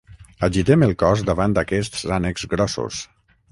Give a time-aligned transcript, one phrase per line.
[0.45, 3.07] Agitem el cos davant d'aquests ànecs grossos.